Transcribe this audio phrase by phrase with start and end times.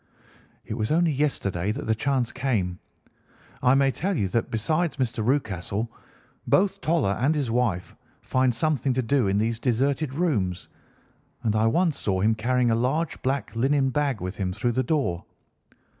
[0.65, 2.79] "It was only yesterday that the chance came.
[3.61, 5.23] I may tell you that, besides Mr.
[5.23, 5.91] Rucastle,
[6.47, 10.67] both Toller and his wife find something to do in these deserted rooms,
[11.43, 14.81] and I once saw him carrying a large black linen bag with him through the
[14.81, 15.23] door.